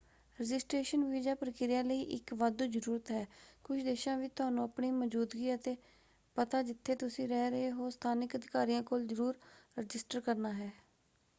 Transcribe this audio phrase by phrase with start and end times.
[0.39, 3.25] Registration visa ਪ੍ਰਕਿਰਿਆ ਲਈ ਇਕ ਵਾਧੂ ਜ਼ਰੂਰਤ ਹੈ।
[3.63, 5.75] ਕੁਝ ਦੇਸ਼ਾਂ ਵਿੱਚ ਤੁਹਾਨੂੰ ਆਪਣੀ ਮੌਜ਼ੂਦਗੀ ਅਤੇ
[6.35, 9.37] ਪਤਾ ਜਿੱਥੇ ਤੁਸੀਂ ਰਹਿ ਰਹੇ ਹੋ ਸਥਾਨਕ ਅਧਿਕਾਰੀਆਂ ਕੋਲ ਜ਼ਰੂਰ
[9.79, 10.71] ਰਜਿਸਟਰ ਕਰਨਾ ਹੈ।